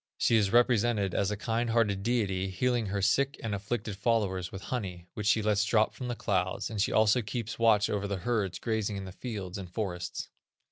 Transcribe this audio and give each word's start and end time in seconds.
She 0.17 0.35
is 0.35 0.51
represented 0.51 1.13
as 1.13 1.29
a 1.29 1.37
kind 1.37 1.69
hearted 1.69 2.01
deity, 2.01 2.49
healing 2.49 2.87
her 2.87 3.03
sick 3.03 3.39
and 3.43 3.53
afflicted 3.53 3.95
followers 3.97 4.51
with 4.51 4.63
honey, 4.73 5.05
which 5.13 5.27
she 5.27 5.43
lets 5.43 5.63
drop 5.63 5.93
from 5.93 6.07
the 6.07 6.15
clouds, 6.15 6.71
and 6.71 6.81
she 6.81 6.91
also 6.91 7.21
keeps 7.21 7.59
watch 7.59 7.87
over 7.87 8.07
the 8.07 8.17
herds 8.25 8.57
grazing 8.57 8.97
in 8.97 9.05
the 9.05 9.11
fields 9.11 9.59
and 9.59 9.69
forests. 9.69 10.29